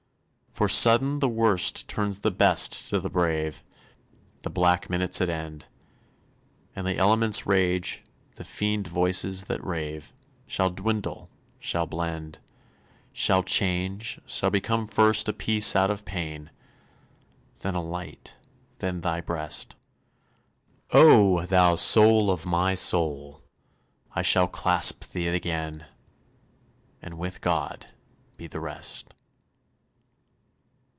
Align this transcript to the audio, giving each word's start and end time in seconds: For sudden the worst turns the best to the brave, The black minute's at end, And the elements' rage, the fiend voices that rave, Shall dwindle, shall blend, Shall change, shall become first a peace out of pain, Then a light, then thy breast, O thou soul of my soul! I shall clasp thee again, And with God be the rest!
For 0.53 0.67
sudden 0.67 1.19
the 1.19 1.29
worst 1.29 1.87
turns 1.87 2.19
the 2.19 2.29
best 2.29 2.89
to 2.89 2.99
the 2.99 3.09
brave, 3.09 3.63
The 4.43 4.49
black 4.49 4.89
minute's 4.89 5.21
at 5.21 5.29
end, 5.29 5.69
And 6.75 6.85
the 6.85 6.97
elements' 6.97 7.47
rage, 7.47 8.03
the 8.35 8.43
fiend 8.43 8.85
voices 8.85 9.45
that 9.45 9.63
rave, 9.63 10.11
Shall 10.47 10.69
dwindle, 10.69 11.29
shall 11.57 11.85
blend, 11.85 12.39
Shall 13.13 13.43
change, 13.43 14.19
shall 14.25 14.49
become 14.49 14.87
first 14.87 15.29
a 15.29 15.33
peace 15.33 15.73
out 15.73 15.89
of 15.89 16.03
pain, 16.03 16.51
Then 17.61 17.73
a 17.73 17.81
light, 17.81 18.35
then 18.79 18.99
thy 19.01 19.21
breast, 19.21 19.77
O 20.91 21.45
thou 21.45 21.77
soul 21.77 22.29
of 22.29 22.45
my 22.45 22.75
soul! 22.75 23.41
I 24.11 24.21
shall 24.21 24.49
clasp 24.49 25.13
thee 25.13 25.29
again, 25.29 25.85
And 27.01 27.17
with 27.17 27.39
God 27.39 27.93
be 28.35 28.47
the 28.47 28.59
rest! 28.59 29.13